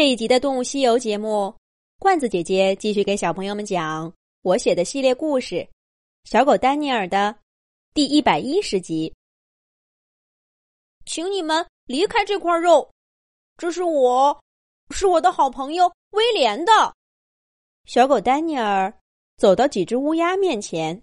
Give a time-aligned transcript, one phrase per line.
[0.00, 1.54] 这一集的《动物西游》节目，
[1.98, 5.56] 罐子姐姐继续给小朋友们讲我写的系列故事
[6.24, 7.36] 《小狗丹尼尔》的
[7.92, 9.14] 第一百一十集。
[11.04, 12.90] 请你们离开这块肉，
[13.58, 14.42] 这是我，
[14.88, 16.72] 是我的好朋友威廉的。
[17.84, 18.90] 小狗丹尼尔
[19.36, 20.98] 走到几只乌鸦面前，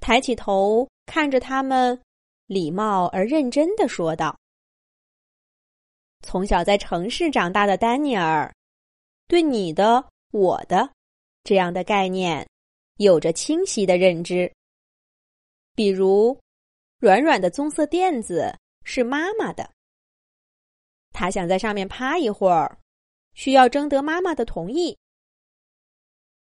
[0.00, 2.02] 抬起头看着他们，
[2.46, 4.36] 礼貌而认真的说道。
[6.30, 8.54] 从小在城市长大的丹尼尔，
[9.26, 10.88] 对你的、我的
[11.42, 12.48] 这样的概念
[12.98, 14.48] 有着清晰的认知。
[15.74, 16.38] 比如，
[17.00, 19.68] 软软的棕色垫子是妈妈的，
[21.10, 22.78] 他想在上面趴一会儿，
[23.34, 24.96] 需要征得妈妈的同意。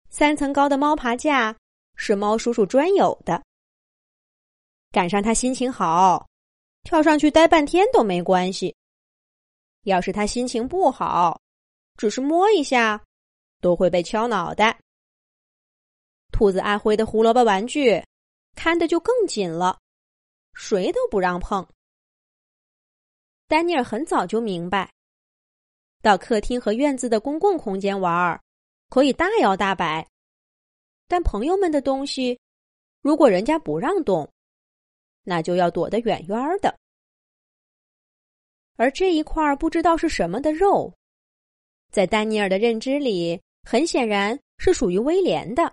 [0.08, 1.56] 三层高的猫爬架
[1.94, 3.40] 是猫叔叔专有的，
[4.90, 6.26] 赶上他心情好，
[6.82, 8.74] 跳上去待半天都没关系。
[9.82, 11.40] 要是他心情不好，
[11.96, 13.02] 只是摸一下，
[13.60, 14.78] 都会被敲脑袋。
[16.32, 18.02] 兔子阿辉的胡萝卜玩具
[18.54, 19.78] 看的就更紧了，
[20.54, 21.66] 谁都不让碰。
[23.48, 24.92] 丹尼尔很早就明白，
[26.02, 28.40] 到客厅和院子的公共空间玩
[28.88, 30.08] 可以大摇大摆，
[31.08, 32.38] 但朋友们的东西，
[33.02, 34.30] 如果人家不让动，
[35.24, 36.78] 那就要躲得远远的。
[38.80, 40.90] 而这一块不知道是什么的肉，
[41.92, 45.70] 在丹尼尔的认知里，很显然是属于威廉的。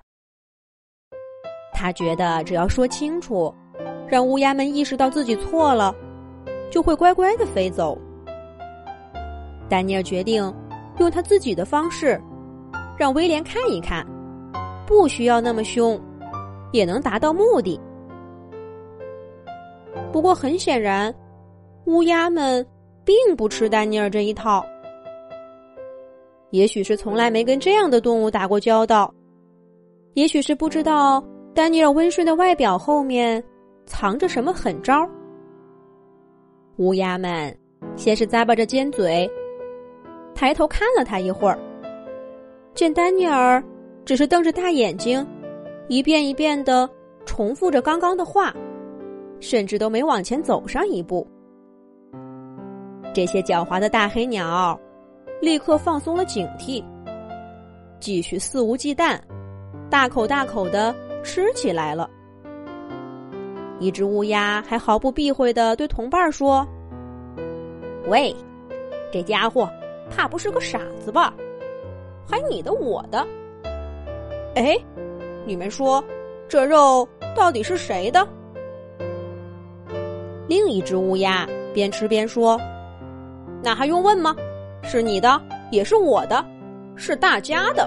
[1.71, 3.55] 他觉得只要说清楚，
[4.09, 5.95] 让乌鸦们意识到自己错了，
[6.69, 7.97] 就会乖乖的飞走。
[9.69, 10.53] 丹尼尔决定
[10.99, 12.21] 用他自己的方式，
[12.99, 14.05] 让威廉看一看，
[14.85, 15.97] 不需要那么凶，
[16.73, 17.79] 也能达到目的。
[20.11, 21.15] 不过很显然，
[21.85, 22.67] 乌鸦们。
[23.07, 24.65] 并不吃丹尼尔这一套，
[26.49, 29.09] 也许是从来没跟这样的动物打过交道，
[30.15, 33.41] 也许是不知道丹尼尔温顺的外表后面
[33.85, 35.09] 藏着什么狠招。
[36.79, 37.57] 乌鸦们
[37.95, 39.25] 先是咂巴着尖嘴，
[40.35, 41.57] 抬头看了他一会儿，
[42.73, 43.63] 见丹尼尔
[44.03, 45.25] 只是瞪着大眼睛，
[45.87, 46.89] 一遍一遍的
[47.25, 48.53] 重复着刚刚的话，
[49.39, 51.25] 甚至都没往前走上一步。
[53.17, 54.79] 这些狡猾的大黑鸟
[55.41, 56.83] 立刻放松了警惕，
[57.99, 59.19] 继续肆无忌惮、
[59.89, 62.07] 大口大口的吃起来了。
[63.79, 66.63] 一只乌鸦还毫不避讳的对同伴说
[68.07, 68.35] ：“喂，
[69.11, 69.67] 这家伙
[70.15, 71.33] 怕不是个傻子吧？
[72.29, 73.25] 还你的我的？
[74.53, 74.77] 哎，
[75.43, 76.03] 你们说
[76.47, 78.27] 这肉到底是谁的？”
[80.47, 82.61] 另一只乌鸦边吃边说。
[83.67, 84.33] 那还用问吗？
[84.81, 85.41] 是你的，
[85.71, 86.41] 也是我的，
[86.95, 87.85] 是大家的。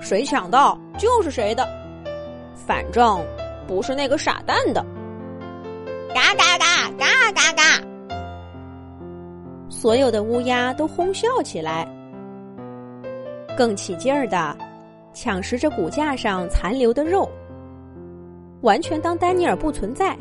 [0.00, 1.68] 谁抢到就是谁的，
[2.54, 3.20] 反正
[3.66, 4.86] 不是那个傻蛋的。
[6.14, 6.66] 嘎嘎嘎
[6.96, 7.84] 嘎嘎嘎！
[9.68, 11.84] 所有的乌鸦都哄笑起来，
[13.58, 14.56] 更起劲儿的
[15.12, 17.28] 抢食着骨架上残留的肉，
[18.60, 20.16] 完全当丹尼尔不存在。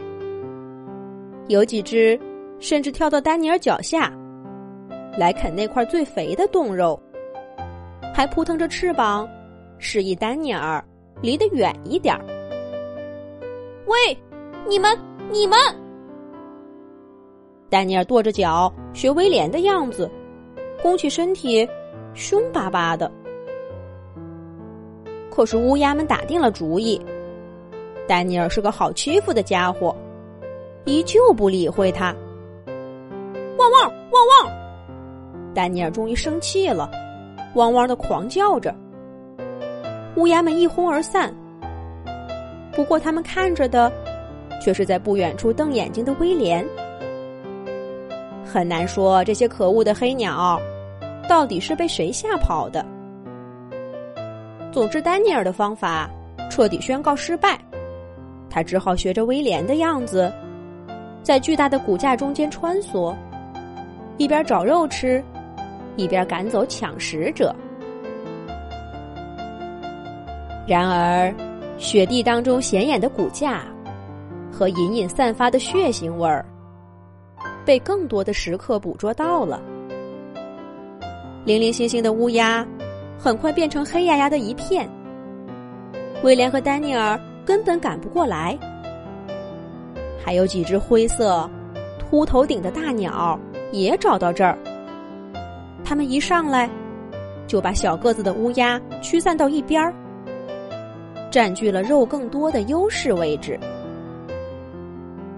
[1.49, 2.19] 有几只
[2.59, 4.11] 甚至跳到丹尼尔脚下。
[5.17, 6.99] 来啃那块最肥的冻肉，
[8.13, 9.27] 还扑腾着翅膀，
[9.77, 10.83] 示意丹尼尔
[11.21, 12.23] 离得远一点儿。
[13.85, 14.17] 喂，
[14.67, 14.97] 你们，
[15.31, 15.57] 你们！
[17.69, 20.09] 丹尼尔跺着脚，学威廉的样子，
[20.81, 21.67] 弓起身体，
[22.13, 23.11] 凶巴巴的。
[25.29, 26.99] 可是乌鸦们打定了主意，
[28.07, 29.95] 丹尼尔是个好欺负的家伙，
[30.85, 32.15] 依旧不理会他。
[33.57, 34.64] 汪汪汪汪！
[35.55, 36.91] 丹尼尔终于生气了，
[37.55, 38.75] 汪汪的狂叫着。
[40.17, 41.33] 乌鸦们一哄而散。
[42.73, 43.91] 不过他们看着的，
[44.61, 46.63] 却是在不远处瞪眼睛的威廉。
[48.45, 50.59] 很难说这些可恶的黑鸟，
[51.27, 52.85] 到底是被谁吓跑的。
[54.71, 56.09] 总之，丹尼尔的方法
[56.49, 57.57] 彻底宣告失败。
[58.49, 60.31] 他只好学着威廉的样子，
[61.23, 63.13] 在巨大的骨架中间穿梭，
[64.17, 65.23] 一边找肉吃。
[65.95, 67.55] 一边赶走抢食者，
[70.67, 71.33] 然而
[71.77, 73.63] 雪地当中显眼的骨架
[74.51, 76.45] 和隐隐散发的血腥味儿，
[77.65, 79.61] 被更多的食客捕捉到了。
[81.45, 82.65] 零零星星的乌鸦
[83.17, 84.89] 很快变成黑压压的一片，
[86.23, 88.57] 威廉和丹尼尔根本赶不过来。
[90.23, 91.47] 还有几只灰色、
[91.99, 93.39] 秃头顶的大鸟
[93.71, 94.57] 也找到这儿。
[95.85, 96.67] 他们一上来，
[97.45, 99.93] 就把小个子的乌鸦驱散到一边儿，
[101.29, 103.59] 占据了肉更多的优势位置。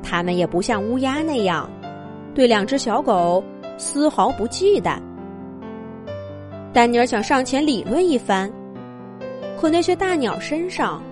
[0.01, 1.69] 他们也不像乌鸦那样，
[2.33, 3.43] 对两只小狗
[3.77, 4.97] 丝毫不忌惮。
[6.71, 8.49] 丹尼尔想上前理论一番，
[9.59, 11.03] 可那些大鸟身上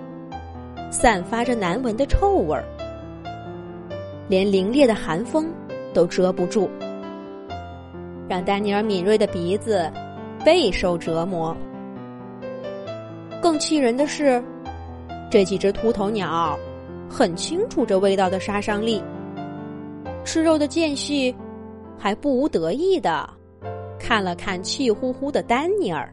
[0.90, 2.64] 散发着难闻的臭味儿，
[4.30, 5.46] 连凛冽的寒风
[5.94, 6.70] 都遮不住，
[8.28, 9.92] 让丹尼尔敏锐的鼻子
[10.44, 11.56] 备受折磨。
[13.42, 14.44] 更气人的是，
[15.30, 16.58] 这几只秃头鸟。
[17.08, 19.02] 很清楚这味道的杀伤力。
[20.26, 21.34] 吃肉的间隙，
[21.98, 23.30] 还不无得意的
[24.00, 26.12] 看了看气呼呼的丹尼尔。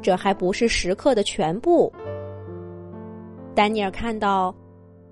[0.00, 1.92] 这还不是食客的全部。
[3.54, 4.52] 丹尼尔看到，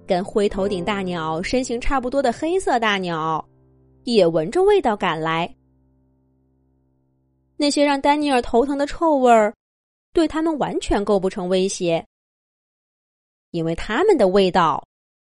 [0.06, 3.44] 跟灰头顶大鸟身形差不多的黑色大鸟，
[4.04, 5.54] 也闻着味道赶来。
[7.56, 9.54] 那些让丹尼尔头疼的臭味儿，
[10.12, 12.04] 对他们完全构不成威胁。
[13.50, 14.86] 因为它们的味道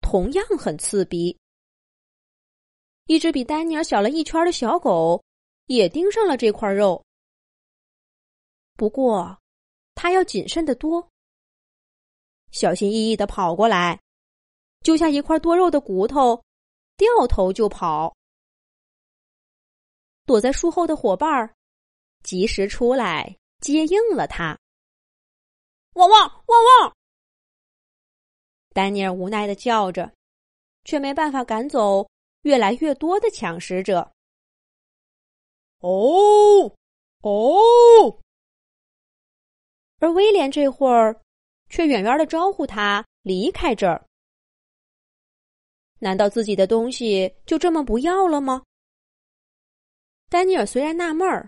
[0.01, 1.35] 同样很刺鼻。
[3.07, 5.21] 一只比丹尼尔小了一圈的小狗
[5.65, 7.03] 也盯上了这块肉，
[8.77, 9.37] 不过
[9.95, 11.09] 它要谨慎的多，
[12.51, 13.99] 小心翼翼的跑过来，
[14.81, 16.41] 就像一块多肉的骨头，
[16.95, 18.15] 掉头就跑。
[20.25, 21.53] 躲在树后的伙伴儿
[22.23, 24.57] 及时出来接应了他。
[25.93, 26.95] 汪汪汪汪！
[28.73, 30.11] 丹尼尔无奈的叫着，
[30.83, 32.09] 却没办法赶走
[32.41, 34.11] 越来越多的抢食者。
[35.79, 36.75] 哦，
[37.21, 38.19] 哦！
[39.99, 41.21] 而威廉这会儿
[41.69, 44.05] 却远远的招呼他离开这儿。
[45.99, 48.63] 难道自己的东西就这么不要了吗？
[50.33, 51.47] 丹尼尔虽然纳闷儿，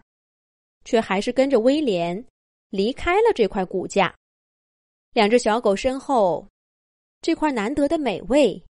[0.83, 2.23] 却还是跟着威廉
[2.69, 4.15] 离开了这块骨架。
[5.13, 6.47] 两只小狗身后。
[7.19, 8.63] 这块难得的美味，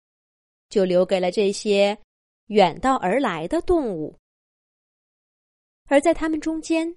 [0.69, 1.99] 就留给了这些
[2.47, 4.17] 远道而来的动物。
[5.87, 6.97] 而在它们中间，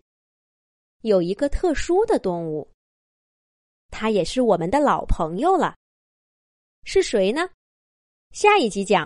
[1.01, 2.69] 有一个特殊的动物，
[3.89, 5.75] 它也是我们的老朋友了。
[6.83, 7.49] 是谁呢？
[8.29, 9.03] 下一集讲。